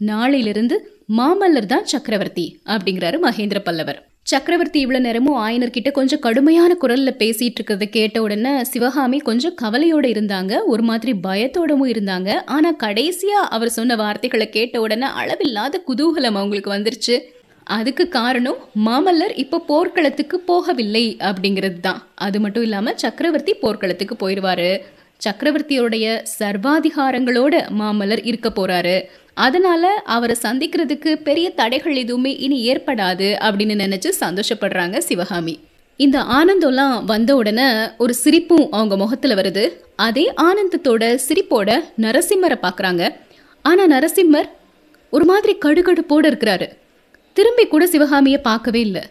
நாளையிலிருந்து 0.00 0.76
மாமல்லர் 1.16 1.68
தான் 1.72 1.86
சக்கரவர்த்தி 1.90 2.44
அப்படிங்கிறாரு 2.72 3.16
மகேந்திர 3.24 3.58
பல்லவர். 3.58 3.98
சக்கரவர்த்தி 4.22 4.78
இவ்வளவு 4.80 5.04
நேரமும் 5.04 5.38
ஆயனர்கிட்ட 5.44 5.90
கொஞ்சம் 5.98 6.20
கடுமையான 6.26 6.72
குரல்ல 6.82 7.10
பேசிட்டு 7.22 7.56
இருக்கிறத 7.58 7.86
கேட்ட 7.94 8.16
உடனே 8.22 8.52
சிவகாமி 8.64 9.18
கொஞ்சம் 9.28 9.54
கவலையோட 9.62 10.06
இருந்தாங்க 10.14 10.52
ஒரு 10.72 10.82
மாதிரி 10.82 11.12
பயத்தோடவும் 11.26 11.90
இருந்தாங்க. 11.92 12.30
ஆனா 12.56 12.72
கடைசியா 12.84 13.40
அவர் 13.56 13.74
சொன்ன 13.78 13.96
வார்த்தைகளை 13.96 14.48
கேட்ட 14.48 14.80
உடனே 14.80 15.08
அளவில்லாத 15.22 15.80
குதூகலம் 15.88 16.38
அவங்களுக்கு 16.40 16.74
வந்துருச்சு. 16.76 17.16
அதுக்கு 17.78 18.08
காரணம் 18.08 18.60
மாமல்லர் 18.88 19.34
இப்போ 19.44 19.60
போர்க்களத்துக்கு 19.70 20.36
போகவில்லை 20.50 21.06
அப்படிங்கிறது 21.30 21.80
தான். 21.80 22.02
அது 22.26 22.40
மட்டும் 22.40 22.66
இல்லாம 22.68 22.94
சக்கரவர்த்தி 23.04 23.54
போர்க்களத்துக்கு 23.64 24.16
போயிடுவாரு 24.22 24.70
சக்கரவர்த்தியோடைய 25.20 26.06
சர்வாதிகாரங்களோட 26.40 27.54
மாமல்லர் 27.80 28.22
இருக்க 28.30 28.48
போறாரு. 28.50 28.96
அதனால 29.44 29.90
அவரை 30.04 30.36
சந்திக்கிறதுக்கு 30.42 31.10
பெரிய 31.14 31.50
தடைகள் 31.50 31.94
எதுவுமே 31.94 32.32
இனி 32.36 32.58
ஏற்படாது 32.72 33.28
அப்படின்னு 33.46 33.74
நினைச்சு 33.84 34.10
சந்தோஷப்படுறாங்க 34.20 34.98
சிவகாமி. 34.98 35.54
இந்த 36.00 36.18
ஆனந்தம்லாம் 36.38 37.04
வந்த 37.04 37.30
உடனே 37.36 37.68
ஒரு 37.98 38.14
சிரிப்பும் 38.14 38.70
அவங்க 38.70 38.96
முகத்துல 38.96 39.34
வருது. 39.34 39.64
அதே 39.96 40.24
ஆனந்தத்தோட 40.42 41.18
சிரிப்போட 41.28 41.70
நரசிம்மரை 42.00 42.58
பார்க்குறாங்க 42.62 43.04
ஆனால் 43.64 43.90
நரசிம்மர் 43.90 44.48
ஒரு 45.10 45.24
மாதிரி 45.24 45.54
கடுகடுப்போடு 45.64 46.26
இருக்கிறாரு. 46.30 46.68
திரும்பி 47.32 47.66
கூட 47.66 47.86
சிவகாமியை 47.86 48.38
பார்க்கவே 48.40 48.80
இல்லை. 48.80 49.02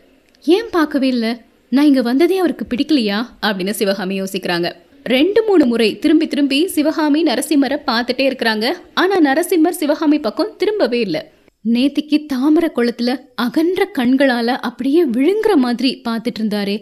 ஏன் 0.46 0.70
பார்க்கவே 0.72 1.08
இல்லை? 1.08 1.32
நான் 1.70 1.86
இங்கே 1.86 2.02
வந்ததே 2.02 2.38
அவருக்கு 2.38 2.66
பிடிக்கலையா? 2.70 3.20
அப்படின்னு 3.42 3.70
சிவகாமி 3.70 4.16
யோசிக்கிறாங்க. 4.22 4.68
ரெண்டு 5.14 5.44
மூணு 5.48 5.66
முறை 5.66 6.00
திரும்பி 6.00 6.28
திரும்பி 6.28 6.58
சிவகாமி 6.68 7.24
நரசிம்மரை 7.24 7.78
பார்த்துட்டே 7.90 8.24
இருக்கிறாங்க. 8.30 8.66
ஆனா 8.94 9.16
நரசிம்மர் 9.28 9.80
சிவகாமி 9.82 10.20
பக்கம் 10.20 10.56
திரும்பவே 10.64 11.00
இல்லை. 11.06 11.22
நேத்திக்கு 11.74 12.18
தாமரை 12.26 12.70
குளத்துல 12.76 13.12
அகன்ற 13.36 13.90
கண்களால 13.98 14.48
அப்படியே 14.70 15.02
விழுங்குற 15.06 15.54
மாதிரி 15.56 15.92
பார்த்துட்டு 16.08 16.40
இருந்தாரே. 16.40 16.78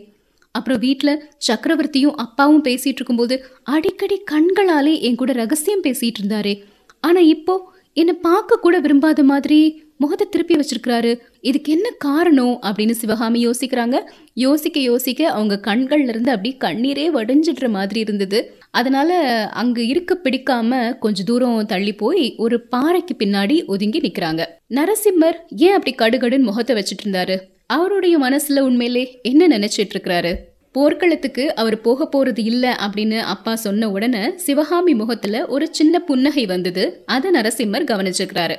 அப்புறம் 0.52 0.80
வீட்டில் 0.80 1.22
சக்கரவர்த்தியும் 1.48 2.20
அப்பாவும் 2.26 2.64
பேசிட்டு 2.64 3.00
இருக்கும்போது 3.00 3.38
அடிக்கடி 3.64 4.18
கண்களாலே 4.32 4.94
என் 5.08 5.20
கூட 5.22 5.32
ரகசியம் 5.34 5.84
பேசிட்டு 5.84 6.22
இருந்தாரே. 6.22 6.54
ஆனா 7.00 7.20
இப்போ 7.36 7.56
என்னை 7.94 8.16
பார்க்க 8.28 8.64
கூட 8.66 8.76
விரும்பாத 8.80 9.24
மாதிரி 9.24 9.60
முகத்தை 9.98 10.28
திருப்பி 10.30 10.56
வச்சிருக்கிறாரு. 10.56 11.20
இதுக்கு 11.40 11.72
என்ன 11.72 11.90
காரணம்? 11.98 12.60
அப்படின்னு 12.62 12.92
சிவகாமி 12.92 13.48
யோசிக்கிறாங்க. 13.48 14.00
யோசிக்க 14.34 14.80
யோசிக்க 14.80 15.30
அவங்க 15.30 15.60
கண்கள்ல 15.64 16.08
இருந்து 16.08 16.32
அப்படி 16.32 16.58
கண்ணீரே 16.60 17.10
வடிஞ்சிடுற 17.14 17.70
மாதிரி 17.70 18.00
இருந்தது. 18.00 18.58
அதனால 18.72 19.42
அங்க 19.54 19.82
இருக்க 19.82 20.20
பிடிக்காம 20.24 20.98
கொஞ்ச 20.98 21.24
தூரம் 21.24 21.66
தள்ளி 21.66 21.94
போய் 21.94 22.34
ஒரு 22.38 22.68
பாறைக்கு 22.68 23.16
பின்னாடி 23.20 23.66
ஒதுங்கி 23.66 24.00
நிக்கிறாங்க. 24.00 24.46
நரசிம்மர் 24.70 25.36
ஏன் 25.56 25.82
அப்படி 25.82 26.18
கடுகடுன்னு 26.18 26.42
முகத்தை 26.42 26.76
வச்சிட்டு 26.76 27.08
இருந்தாரு? 27.08 27.40
அவருடைய 27.66 28.20
மனசுல 28.20 28.60
உண்மையிலே 28.60 29.20
என்ன 29.24 29.58
நினைச்சிட்டு 29.58 29.90
இருக்கிறாரு? 29.96 30.36
போர்க்களத்துக்கு 30.72 31.56
அவர் 31.56 31.82
போக 31.82 32.10
போறது 32.16 32.40
இல்ல 32.40 32.78
அப்படின்னு 32.80 33.20
அப்பா 33.20 33.56
சொன்ன 33.56 33.92
உடனே 33.92 34.38
சிவகாமி 34.38 34.94
முகத்துல 34.94 35.46
ஒரு 35.46 35.68
சின்ன 35.72 36.00
புன்னகை 36.00 36.46
வந்தது. 36.46 37.04
அதை 37.06 37.32
நரசிம்மர் 37.32 37.86
கவனிச்சுக்கிறாரு. 37.86 38.56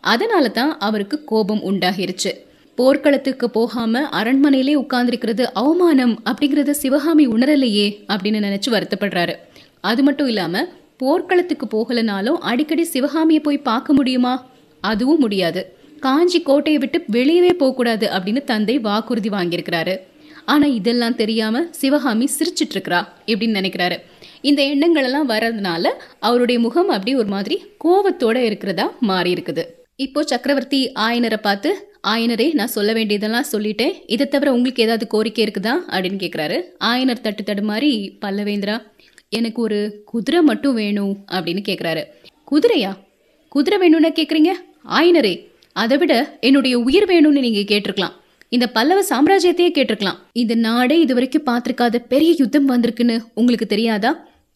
அதனால 0.00 0.48
தான் 0.48 0.78
அவருக்கு 0.78 1.24
கோபம் 1.24 1.62
உண்டாகிருச்சு. 1.62 2.32
போர்க்களத்துக்கு 2.74 3.50
போகாம 3.50 4.00
அரண்மனையிலே 4.00 4.74
உட்கார்ந்துருக்கிறது 4.82 5.42
அவமானம் 5.52 6.22
அப்படிங்கறத 6.24 6.70
சிவகாமி 6.70 7.26
உணரலையே 7.26 7.86
அப்படின்னு 8.08 8.42
நினைச்சு 8.46 8.70
வருத்தப்படுறாரு. 8.70 9.34
அது 9.80 10.02
மட்டும் 10.02 10.26
இல்லாம 10.26 10.64
போர்க்களத்துக்கு 10.96 11.66
போகலனாலும் 11.66 12.38
அடிக்கடி 12.50 12.84
சிவகாமியை 12.84 13.42
போய் 13.42 13.58
பார்க்க 13.58 13.92
முடியுமா? 13.92 14.46
அதுவும் 14.80 15.18
முடியாது. 15.18 15.74
காஞ்சி 16.00 16.40
கோட்டையை 16.40 16.80
விட்டு 16.80 17.04
வெளியவே 17.12 17.52
போகக்கூடாது 17.52 18.06
அப்படின்னு 18.06 18.44
தந்தை 18.44 18.78
வாக்குறுதி 18.78 19.28
வாங்கியிருக்கிறாரு. 19.28 19.96
ஆனா 20.44 20.66
இதெல்லாம் 20.66 21.14
தெரியாம 21.14 21.64
சிவகாமி 21.70 22.28
சிரிச்சிட்டு 22.38 22.74
இருக்கிறா 22.74 23.00
இப்படின்னு 23.26 23.58
நினைக்கிறாரு. 23.60 23.96
இந்த 24.40 24.62
எண்ணங்கள் 24.62 25.04
எல்லாம் 25.04 25.28
வர்றதுனால 25.28 25.84
அவருடைய 26.18 26.60
முகம் 26.60 26.88
அப்படி 26.88 27.14
ஒரு 27.14 27.26
மாதிரி 27.26 27.64
கோவத்தோட 27.84 28.36
இருக்கிறதா 28.36 28.92
மாறி 29.00 29.32
இருக்குது 29.32 29.64
இப்போ 29.98 30.22
சக்கரவர்த்தி 30.22 30.78
ஆயனரை 31.04 31.36
பார்த்து 31.36 31.70
ஆயனரே 32.12 32.46
நான் 32.52 32.72
சொல்ல 32.74 32.92
வேண்டியதெல்லாம் 32.92 33.46
சொல்லிட்டேன். 33.52 33.94
இதை 34.06 34.24
தவிர 34.28 34.48
உங்களுக்கு 34.52 34.82
ஏதாவது 34.82 35.06
கோரிக்கை 35.06 35.40
இருக்குதா? 35.46 35.72
அப்படின்னு 35.92 36.18
கேட்குறாரு 36.24 36.56
ஆயனர் 36.88 37.22
தட்டு 37.26 37.42
தடுமாறி 37.42 37.62
மாதிரி 37.70 38.18
பல்லவேந்திரா 38.24 38.76
எனக்கு 39.28 39.62
ஒரு 39.62 39.78
குதிரை 40.04 40.42
மட்டும் 40.42 40.74
வேணும் 40.74 41.14
அப்படின்னு 41.32 41.62
கேட்குறாரு 41.68 42.02
குதிரையா? 42.52 42.92
குதிரை 43.48 43.78
வேணும்னா 43.78 44.08
கேட்குறீங்க 44.08 44.52
ஆயனரே 44.98 45.34
அதை 45.72 45.98
விட 45.98 46.12
என்னுடைய 46.40 46.74
உயிர் 46.78 47.08
வேணும்னு 47.12 47.46
நீங்கள் 47.46 47.68
கேட்டிருக்கலாம். 47.72 48.14
இந்த 48.48 48.66
பல்லவ 48.66 49.00
சாம்ராஜ்யத்தையே 49.12 49.70
கேட்டிருக்கலாம். 49.78 50.18
இந்த 50.32 50.54
நாடே 50.54 51.00
இது 51.00 51.14
வரைக்கும் 51.14 51.48
பார்த்துருக்காத 51.50 51.96
பெரிய 52.12 52.34
யுத்தம் 52.38 52.70
வந்திருக்குன்னு 52.70 53.16
உங்களுக்கு 53.34 53.66
தெரியாதா? 53.66 54.12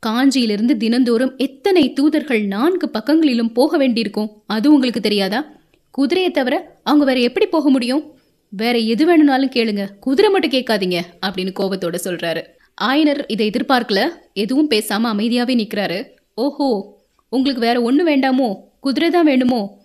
காஞ்சியிலிருந்து 0.07 0.77
தினந்தோறும் 0.77 1.37
எத்தனை 1.37 1.93
தூதர்கள் 1.93 2.47
நான்கு 2.47 2.89
பக்கங்களிலும் 2.89 3.53
போக 3.53 3.77
வேண்டியிருக்கும்? 3.77 4.43
அது 4.47 4.73
உங்களுக்கு 4.73 5.01
தெரியாதா? 5.01 5.47
குதிரையை 5.91 6.33
தவிர 6.33 6.81
அவங்க 6.85 7.05
வேற 7.05 7.21
எப்படி 7.21 7.47
போக 7.47 7.71
முடியும்? 7.71 8.19
வேற 8.49 8.79
எது 8.79 9.07
வேணும்னாலும் 9.07 9.51
கேளுங்க. 9.51 9.99
குதிரை 10.01 10.31
மட்டும் 10.31 10.51
கேட்காதீங்க 10.51 11.01
அப்படின்னு 11.27 11.53
கோபத்தோட 11.61 11.99
சொல்றாரு. 12.05 12.43
ஆயனர் 12.81 13.25
இதை 13.27 13.51
எதிர்பார்க்கல 13.51 14.09
எதுவும் 14.33 14.71
பேசாம 14.71 15.07
அமைதியாவே 15.13 15.55
நிக்கிறாரு. 15.55 16.07
ஓஹோ 16.35 16.99
உங்களுக்கு 17.29 17.67
வேற 17.67 17.81
ஒண்ணு 17.81 18.09
வேண்டாமோ? 18.09 18.57
குதிரை 18.81 19.11
தான் 19.11 19.25
வேணுமோ? 19.25 19.79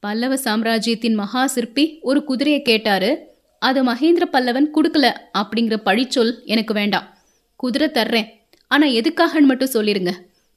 பல்லவ 0.00 0.36
சாம்ராஜ்யத்தின் 0.36 1.14
மகா 1.14 1.46
சிற்பி 1.46 1.98
ஒரு 2.02 2.24
குதிரையை 2.24 2.62
கேட்டாரு. 2.62 3.34
அதை 3.58 3.82
மகேந்திர 3.82 4.22
பல்லவன் 4.32 4.70
கொடுக்கல 4.74 5.12
அப்படிங்கிற 5.38 5.76
பழிச்சொல் 5.84 6.44
எனக்கு 6.44 6.74
வேண்டாம். 6.74 7.16
குதிரை 7.56 7.88
தர்றேன். 7.88 8.35
ஆனால் 8.68 8.90
எதுக்காகன்னு 8.90 9.50
மட்டும் 9.50 9.74
சொல்லிடுங்க 9.74 10.12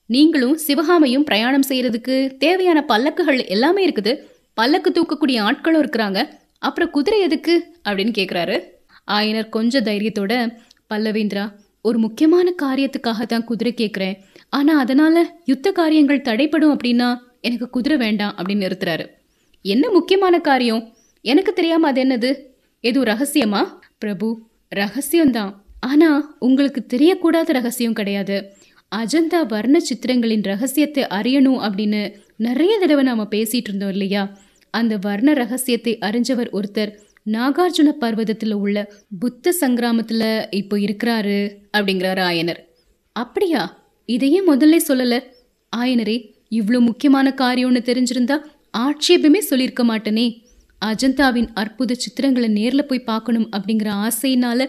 நீங்களும் 0.06 0.60
சிவகாமையும் 0.68 1.24
பிரயாணம் 1.24 1.66
செய்கிறதுக்கு 1.68 2.38
தேவையான 2.38 2.86
பல்லக்குகள் 2.88 3.48
எல்லாமே 3.48 3.82
இருக்குது. 3.89 4.13
பல்லக்கு 4.54 4.89
தூக்கக்கூடிய 4.92 5.38
ஆட்களும் 5.48 5.82
இருக்கிறாங்க. 5.84 6.20
அப்புறம் 6.60 6.89
குதிரை 6.89 7.22
எதுக்கு? 7.22 7.54
அப்படின்னு 7.88 8.13
கேட்குறாரு 8.20 8.56
ஆயனர் 9.12 9.50
கொஞ்சம் 9.50 9.84
தைரியத்தோட 9.84 10.34
பல்லவேந்திரா 10.89 11.46
ஒரு 11.82 11.98
முக்கியமான 11.98 12.54
காரியத்துக்காக 12.62 13.25
தான் 13.25 13.44
குதிரை 13.44 13.74
கேட்குறேன் 13.78 14.18
ஆனால் 14.50 14.78
அதனால் 14.78 15.22
யுத்த 15.46 15.72
காரியங்கள் 15.72 16.22
தடைப்படும் 16.22 16.74
அப்படின்னா 16.75 17.10
எனக்கு 17.42 17.70
குதிரை 17.70 17.98
வேண்டாம் 17.98 18.36
அப்படின்னு 18.38 18.66
நிறுத்துறாரு. 18.66 19.06
என்ன 19.62 19.89
முக்கியமான 19.89 20.39
காரியம்? 20.39 20.94
எனக்கு 21.22 21.54
தெரியாமல் 21.54 21.89
அது 21.89 22.01
என்னது? 22.04 22.32
எதுவும் 22.84 23.08
ரகசியமா? 23.08 23.62
பிரபு 23.98 24.28
ரகசியம்தான். 24.75 25.54
ஆனா 25.79 26.36
உங்களுக்கு 26.39 26.86
தெரியக்கூடாத 26.93 27.51
ரகசியம் 27.51 27.93
கிடையாது. 27.93 28.53
அஜந்தா 28.95 29.48
வர்ண 29.48 29.77
சித்திரங்களின் 29.79 30.43
ரகசியத்தை 30.43 31.03
அறியணும் 31.03 31.62
அப்படின்னு 31.65 32.13
நிறைய 32.38 32.79
தடவை 32.79 33.03
நாம 33.03 33.27
பேசிட்டு 33.31 33.69
இருந்தோம் 33.69 33.89
இல்லையா? 33.89 34.38
அந்த 34.74 34.98
வர்ண 34.98 35.33
ரகசியத்தை 35.33 35.98
அறிஞ்சவர் 36.01 36.50
ஒருத்தர் 36.50 36.91
நாகார்ஜுன 37.25 37.89
பர்வதத்தில் 38.00 38.53
உள்ள 38.53 38.91
புத்த 39.19 39.53
சங்கிராமத்தில் 39.62 40.48
இப்போ 40.50 40.77
இருக்கிறாரு 40.77 41.38
அப்படிங்கிறாரு 41.77 42.24
ஆயனர். 42.31 42.59
அப்படியா? 43.12 43.63
இதையே 44.05 44.39
முதல்ல 44.48 44.77
சொல்லல. 44.88 45.24
ஆயனரே 45.75 46.17
இவ்வளோ 46.51 46.79
முக்கியமான 46.79 47.33
காரியம்னு 47.38 47.81
தெரிஞ்சிருந்தா 47.86 48.38
ஆட்சேபமே 48.77 49.38
சொல்லியிருக்க 49.38 49.83
மாட்டேனே. 49.83 50.27
அஜந்தாவின் 50.86 51.50
அற்புத 51.53 51.95
சித்திரங்களை 51.95 52.48
நேரில் 52.48 52.86
போய் 52.86 53.03
பார்க்கணும் 53.03 53.50
அப்படிங்கிற 53.51 53.89
ஆசையினால 54.07 54.67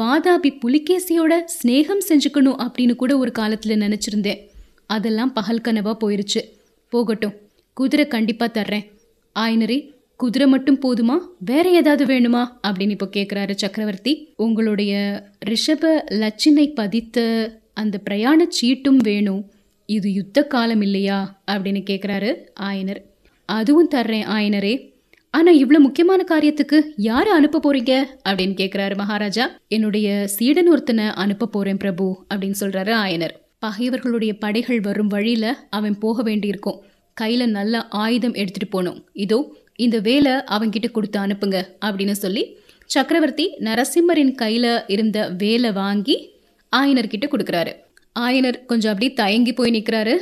வாதாபி 0.00 0.58
புலிகேசியோட 0.66 1.34
ஸ்நேகம் 1.46 1.98
செஞ்சுக்கணும் 2.08 2.68
அப்படின்னு 2.68 2.94
கூட 2.94 3.18
ஒரு 3.18 3.32
காலத்தில் 3.32 3.78
நினச்சிருந்தேன். 3.78 4.38
அதெல்லாம் 4.86 5.32
பகல் 5.32 5.60
கனவாக 5.60 5.96
போயிருச்சு. 6.04 6.40
போகட்டும் 6.88 7.34
குதிரை 7.72 8.08
கண்டிப்பாக 8.08 8.60
தர்றேன். 8.60 8.90
ஆயனரே 9.38 9.90
குதிரை 10.16 10.46
மட்டும் 10.48 10.80
போதுமா? 10.80 11.18
வேற 11.38 11.70
ஏதாவது 11.70 12.04
வேணுமா? 12.04 12.48
அப்படின்னு 12.62 12.90
இப்போ 12.90 13.08
கேட்குறாரு 13.12 13.50
சக்கரவர்த்தி. 13.50 14.32
உங்களுடைய 14.36 15.22
ரிஷப 15.46 16.04
லட்சினை 16.10 16.74
பதித்த 16.74 17.50
அந்த 17.74 17.98
பிரயாண 17.98 18.48
சீட்டும் 18.62 18.96
வேணும். 18.96 19.50
இது 19.86 20.12
யுத்த 20.12 20.46
காலம் 20.46 20.82
இல்லையா? 20.82 21.42
அப்படின்னு 21.46 21.84
கேட்குறாரு 21.90 22.36
ஆயனர். 22.60 23.02
அதுவும் 23.44 23.90
தர்றேன் 23.90 24.24
ஆயனரே. 24.24 24.91
ஆனா 25.34 25.50
இவ்வளவு 25.50 25.84
முக்கியமான 25.84 26.24
காரியத்துக்கு 26.30 26.80
யாரை 26.96 27.32
அனுப்ப 27.32 27.60
போறீங்க? 27.64 28.04
அப்படின்னு 28.28 28.56
கேக்குறாரு 28.56 28.96
மகாராஜா. 28.96 29.58
என்னுடைய 29.68 30.26
சீடன் 30.26 30.68
ஒருத்தனை 30.68 31.06
அனுப்ப 31.06 31.46
போறேன் 31.46 31.76
பிரபு 31.76 32.24
அப்படின்னு 32.34 32.54
சொல்றாரு 32.60 32.90
ஆயனர். 32.90 33.30
பகைவர்களுடைய 33.58 34.38
படைகள் 34.38 34.80
வரும் 34.80 35.06
வழியில 35.06 35.66
அவன் 35.70 35.98
போக 35.98 36.22
வேண்டியிருக்கும். 36.22 36.82
கையில 37.20 37.46
நல்ல 37.46 37.88
ஆயுதம் 37.88 38.34
எடுத்துட்டு 38.34 38.66
போகணும். 38.66 39.08
இதோ 39.12 39.56
இந்த 39.76 39.98
வேலை 39.98 40.32
அவன்கிட்ட 40.32 40.90
கொடுத்து 40.90 41.20
அனுப்புங்க 41.20 41.64
அப்படின்னு 41.84 42.10
சொல்லி 42.10 42.56
சக்கரவர்த்தி 42.86 43.56
நரசிம்மரின் 43.60 44.34
கையில 44.42 44.80
இருந்த 44.86 45.28
வேலை 45.28 45.72
வாங்கி 45.72 46.30
ஆயனர்கிட்ட 46.76 47.26
கொடுக்குறாரு. 47.26 47.72
ஆயனர் 48.20 48.64
கொஞ்சம் 48.64 48.92
அப்படியே 48.92 49.16
தயங்கி 49.16 49.52
போய் 49.52 49.82
நிற்கிறாரு 49.82 50.16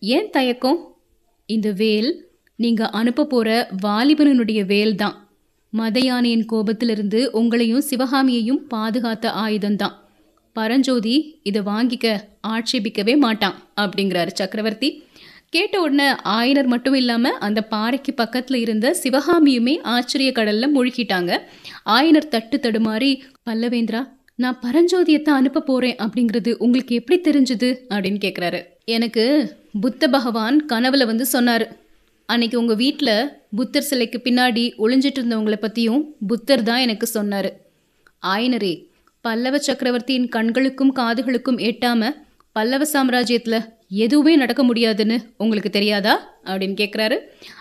ஏன் 0.00 0.30
தயக்கம்? 0.30 0.96
இந்த 1.46 1.72
வேல் 1.72 2.23
நீங்க 2.58 2.88
அனுப்ப 2.88 3.24
போற 3.24 3.68
வாலிபனனுடைய 3.82 4.66
வேல் 4.66 4.94
தான் 4.94 5.16
மதயானையின் 5.72 6.46
கோபத்திலிருந்து 6.52 7.20
உங்களையும் 7.32 7.84
சிவகாமியையும் 7.90 8.60
பாதுகாத்த 8.74 9.30
ஆயுதம்தான். 9.44 9.94
பரஞ்சோதி 10.52 11.40
இதை 11.42 11.60
வாங்கிக்க 11.62 12.20
ஆட்சேபிக்கவே 12.48 13.18
மாட்டான் 13.18 13.56
அப்படிங்கிறாரு 13.80 14.32
சக்கரவர்த்தி. 14.34 15.02
கேட்ட 15.48 15.80
உடனே 15.80 16.06
ஆயனர் 16.38 16.66
மட்டும் 16.66 16.94
இல்லாமல் 16.94 17.38
அந்த 17.38 17.62
பாறைக்கு 17.62 18.12
பக்கத்தில் 18.14 18.60
இருந்த 18.60 18.96
சிவகாமியுமே 19.02 19.74
ஆச்சரிய 19.82 20.32
கடலில் 20.32 20.74
மூழ்கிட்டாங்க. 20.76 21.38
ஆயனர் 21.86 22.28
தட்டு 22.28 22.58
தடுமாறி 22.62 23.20
பல்லவேந்திரா 23.50 24.02
நான் 24.34 24.60
பரஞ்சோதியத்தை 24.62 25.30
அனுப்ப 25.30 25.60
போகிறேன் 25.60 25.96
அப்படிங்கிறது 25.96 26.52
உங்களுக்கு 26.58 26.94
எப்படி 26.94 27.18
தெரிஞ்சுது? 27.20 27.68
அப்படின்னு 27.88 28.20
கேட்குறாரு 28.26 28.60
எனக்கு 28.84 29.24
புத்த 29.80 30.08
பகவான் 30.08 30.66
கனவுல 30.68 31.06
வந்து 31.06 31.26
சொன்னார். 31.26 31.66
அன்னைக்கு 32.28 32.58
உங்கள் 32.58 32.76
வீட்டில் 32.76 33.30
புத்தர் 33.56 33.82
சிலைக்கு 33.82 34.18
பின்னாடி 34.24 34.62
ஒளிஞ்சிட்டு 34.78 35.18
இருந்தவங்களை 35.20 35.54
பற்றியும் 35.54 36.02
புத்தர் 36.26 36.62
தான் 36.62 36.78
எனக்கு 36.78 37.06
சொன்னார். 37.06 37.50
ஆயனரே 38.26 38.74
பல்லவ 39.20 39.58
சக்கரவர்த்தியின் 39.58 40.28
கண்களுக்கும் 40.28 40.92
காதுகளுக்கும் 40.96 41.58
எட்டாம 41.58 42.10
பல்லவ 42.52 42.86
சாம்ராஜ்யத்தில் 42.92 43.58
எதுவுமே 43.88 44.36
நடக்க 44.36 44.62
முடியாதுன்னு 44.62 45.16
உங்களுக்கு 45.36 45.70
தெரியாதா? 45.70 46.14
அப்படின்னு 46.44 46.76
கேட்குறாரு 46.80 47.16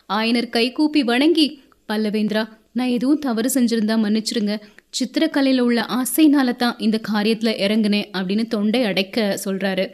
ஆயனர் 0.10 0.50
கை 0.50 0.72
கூப்பி 0.72 1.04
வணங்கி 1.04 1.48
பல்லவேந்திரா 1.88 2.44
நான் 2.72 2.88
எதுவும் 2.88 3.20
தவறு 3.20 3.50
செஞ்சுருந்தா 3.54 3.96
மன்னிச்சிருங்க. 4.04 4.54
சித்திரக்கலையில் 5.00 5.60
உள்ள 5.60 5.86
ஆசைனால 6.00 6.56
தான் 6.56 6.80
இந்த 6.80 7.00
காரியத்தில் 7.12 7.60
இறங்குனேன் 7.66 8.10
அப்படின்னு 8.14 8.48
தொண்டை 8.48 8.84
அடைக்க 8.84 9.38
சொல்கிறாரு 9.46 9.86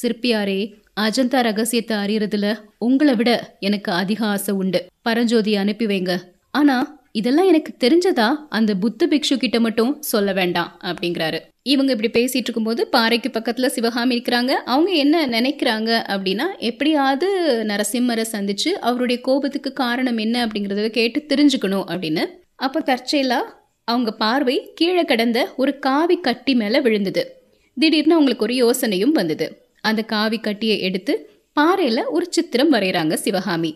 சிற்பியாரே 0.00 0.60
அஜந்தா 1.00 1.42
ரகசியத்தை 1.42 1.96
அறியறதுல 1.96 2.58
உங்களை 2.78 3.14
விட 3.14 3.56
எனக்கு 3.60 3.92
அதிக 3.92 4.26
ஆசை 4.26 4.54
உண்டு. 4.54 4.86
பரஞ்சோதி 5.02 5.56
அனுப்பி 5.56 5.86
வைங்க. 5.86 6.18
ஆனா 6.50 6.98
இதெல்லாம் 7.12 7.46
எனக்கு 7.46 7.72
தெரிஞ்சதா? 7.78 8.36
அந்த 8.48 8.74
புத்த 8.74 9.06
பிக்ஷு 9.06 9.36
கிட்ட 9.36 9.60
மட்டும் 9.60 10.02
சொல்ல 10.02 10.32
வேண்டாம் 10.32 10.80
அப்படிங்கிறாரு. 10.84 11.40
இவங்க 11.62 11.92
இப்படி 11.92 12.22
பேசிட்டு 12.22 12.36
இருக்கும்போது 12.36 12.86
பாறைக்கு 12.86 13.40
பக்கத்துல 13.40 13.66
சிவகாமி 13.66 14.18
இருக்கிறாங்க 14.18 14.48
அவங்க 14.48 14.90
என்ன 14.90 15.26
நினைக்கிறாங்க 15.26 16.02
அப்படின்னா 16.08 16.44
எப்படியாவது 16.58 17.52
நரசிம்மரை 17.66 18.24
சந்திச்சு 18.32 18.68
அவருடைய 18.68 19.22
கோபத்துக்கு 19.22 19.72
காரணம் 19.72 20.16
என்ன 20.16 20.46
அப்படிங்கறத 20.46 20.88
கேட்டு 20.88 21.24
தெரிஞ்சுக்கணும் 21.28 21.84
அப்படின்னு. 21.88 22.26
அப்ப 22.54 22.80
தற்செயலா 22.80 23.38
அவங்க 23.84 24.12
பார்வை 24.12 24.72
கீழே 24.74 25.04
கடந்த 25.04 25.52
ஒரு 25.56 25.78
காவி 25.78 26.16
கட்டி 26.16 26.54
மேல 26.54 26.80
விழுந்தது. 26.80 27.34
திடீர்னு 27.74 28.12
அவங்களுக்கு 28.12 28.44
ஒரு 28.44 28.54
யோசனையும் 28.54 29.12
வந்தது. 29.12 29.59
அந்த 29.80 30.02
காவி 30.02 30.38
கட்டியை 30.38 30.80
எடுத்து 30.80 31.14
பாறையில 31.56 32.00
ஒரு 32.08 32.26
சித்திரம் 32.30 32.72
வரைகிறாங்க 32.72 33.14
சிவகாமி. 33.14 33.72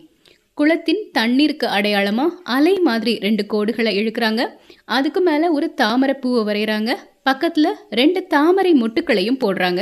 குளத்தின் 0.53 1.01
தண்ணீருக்கு 1.11 1.67
அடையாளமா 1.67 2.25
அலை 2.43 2.75
மாதிரி 2.79 3.13
ரெண்டு 3.19 3.45
கோடுகளை 3.53 3.91
இழுக்கிறாங்க. 3.99 4.41
அதுக்கு 4.85 5.21
மேல 5.21 5.51
ஒரு 5.51 5.73
தாமரை 5.73 6.15
பூவை 6.15 6.41
வரைகிறாங்க 6.49 6.91
பக்கத்துல 7.29 7.67
ரெண்டு 7.89 8.27
தாமரை 8.27 8.73
மொட்டுக்களையும் 8.73 9.41
போடுறாங்க. 9.43 9.81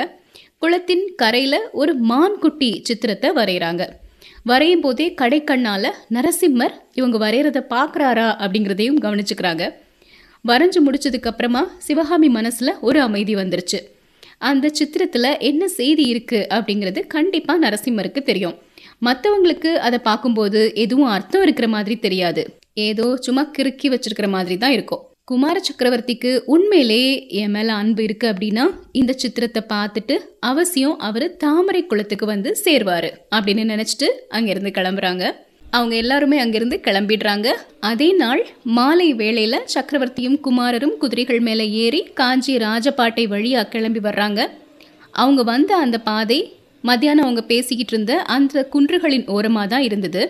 குளத்தின் 0.57 1.05
கரையில 1.15 1.55
ஒரு 1.71 1.93
மான் 1.93 2.35
குட்டி 2.35 2.81
சித்திரத்தை 2.83 3.29
வரைகிறாங்க 3.29 3.85
வரையும் 4.43 4.81
போதே 4.81 5.13
கடைக்கண்ணால 5.21 5.89
நரசிம்மர் 6.09 6.73
இவங்க 6.93 7.17
வரைகிறத 7.25 7.59
பார்க்குறாரா 7.69 8.27
அப்படிங்கிறதையும் 8.43 8.99
கவனிச்சுக்கிறாங்க. 9.05 9.63
வரைஞ்சு 10.47 10.79
முடிச்சதுக்கு 10.85 11.29
அப்புறமா 11.31 11.61
சிவகாமி 11.77 12.27
மனசுல 12.27 12.71
ஒரு 12.81 13.01
அமைதி 13.01 13.35
வந்துருச்சு. 13.35 13.79
அந்த 14.49 14.71
சித்திரத்தில் 14.79 15.29
என்ன 15.49 15.63
செய்தி 15.79 16.05
இருக்குது 16.13 16.47
அப்படிங்கிறது 16.55 17.01
கண்டிப்பாக 17.15 17.63
நரசிம்மருக்கு 17.65 18.21
தெரியும். 18.29 18.57
மற்றவங்களுக்கு 19.07 19.71
அதை 19.87 19.99
பார்க்கும்போது 20.09 20.59
எதுவும் 20.83 21.13
அர்த்தம் 21.15 21.43
இருக்கிற 21.45 21.67
மாதிரி 21.75 21.95
தெரியாது. 22.05 22.43
ஏதோ 22.89 23.07
சும்மா 23.25 23.43
கிறுக்கி 23.57 23.87
வச்சிருக்கிற 23.93 24.27
மாதிரி 24.35 24.55
தான் 24.63 24.75
இருக்கும். 24.77 25.01
குமார 25.31 25.57
சக்கரவர்த்திக்கு 25.67 26.31
உண்மையிலே 26.53 27.03
என் 27.41 27.53
மேலே 27.55 27.73
அன்பு 27.81 28.01
இருக்கு 28.07 28.25
அப்படின்னா 28.31 28.63
இந்த 28.99 29.11
சித்திரத்தை 29.21 29.61
பார்த்துட்டு 29.73 30.15
அவசியம் 30.49 30.97
அவர் 31.07 31.25
தாமரை 31.43 31.81
குளத்துக்கு 31.91 32.25
வந்து 32.33 32.51
சேர்வார் 32.63 33.09
அப்படின்னு 33.35 33.63
நினச்சிட்டு 33.73 34.09
அங்கேருந்து 34.37 34.71
கிளம்புறாங்க. 34.79 35.23
அவங்க 35.77 35.93
எல்லாருமே 36.01 36.37
அங்கிருந்து 36.41 36.77
கிளம்பிடுறாங்க. 36.85 37.47
அதே 37.89 38.09
நாள் 38.21 38.41
மாலை 38.77 39.07
வேளையில 39.21 39.55
சக்கரவர்த்தியும் 39.73 40.37
குமாரரும் 40.45 40.97
குதிரைகள் 41.01 41.41
மேல 41.47 41.61
ஏறி 41.83 42.01
காஞ்சி 42.19 42.53
ராஜபாட்டை 42.65 43.23
வழியா 43.33 43.61
கிளம்பி 43.73 44.01
வர்றாங்க. 44.07 44.41
அவங்க 45.21 45.41
வந்த 45.51 45.71
அந்த 45.83 45.97
பாதை 46.09 46.39
மத்தியானம் 46.89 47.25
அவங்க 47.25 47.41
பேசிக்கிட்டு 47.51 47.93
இருந்த 47.93 48.13
அந்த 48.35 48.63
குன்றுகளின் 48.73 49.25
ஓரமாக 49.35 49.67
தான் 49.73 49.85
இருந்தது. 49.87 50.23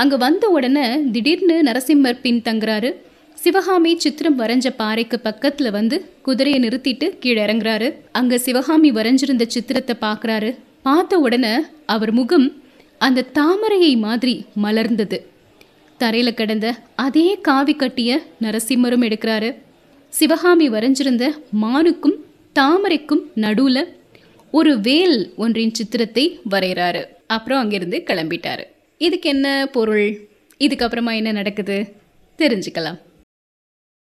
அங்கே 0.00 0.16
வந்த 0.24 0.44
உடனே 0.56 0.86
திடீர்னு 1.14 1.56
நரசிம்மர் 1.68 2.22
பின் 2.24 2.40
தங்குறாரு. 2.48 2.90
சிவகாமி 3.38 3.92
சித்திரம் 4.04 4.38
வரைஞ்ச 4.42 4.66
பாறைக்கு 4.80 5.16
பக்கத்தில் 5.26 5.74
வந்து 5.78 5.96
குதிரையை 6.26 6.60
நிறுத்திட்டு 6.64 7.06
கீழே 7.22 7.40
இறங்குறாரு. 7.46 7.88
அங்கே 8.20 8.38
சிவகாமி 8.46 8.90
வரைஞ்சிருந்த 8.98 9.46
சித்திரத்தை 9.54 9.96
பார்க்குறாரு 10.06 10.52
பார்த்த 10.88 11.18
உடனே 11.26 11.54
அவர் 11.94 12.12
முகம் 12.20 12.46
அந்த 12.98 13.22
தாமரையை 13.22 13.96
மாதிரி 13.96 14.44
மலர்ந்தது. 14.62 15.20
தரையில் 15.98 16.34
கிடந்த 16.34 16.76
அதே 16.94 17.38
காவி 17.40 17.74
கட்டிய 17.74 18.22
நரசிம்மரும் 18.40 19.04
எடுக்கிறாரு. 19.08 19.56
சிவகாமி 20.08 20.70
வரைஞ்சிருந்த 20.70 21.30
மானுக்கும் 21.62 22.16
தாமரைக்கும் 22.54 23.20
நடுவில் 23.34 23.96
ஒரு 24.50 24.80
வேல் 24.80 25.32
ஒன்றின் 25.36 25.74
சித்திரத்தை 25.74 26.40
வரைகிறாரு. 26.50 27.04
அப்புறம் 27.26 27.58
அங்கிருந்து 27.58 28.02
கிளம்பிட்டாரு. 28.06 28.64
இதுக்கு 28.98 29.28
என்ன 29.28 29.68
பொருள்? 29.72 30.28
இதுக்கப்புறமா 30.58 31.16
என்ன 31.16 31.32
நடக்குது? 31.32 31.92
தெரிஞ்சுக்கலாம். 32.38 32.98